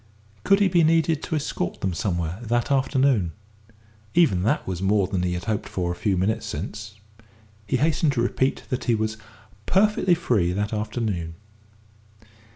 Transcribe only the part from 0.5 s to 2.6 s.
he be needed to escort them somewhere